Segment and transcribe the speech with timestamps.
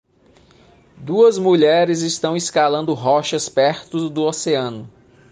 [0.97, 4.89] Duas mulheres estão escalando rochas perto do oceano.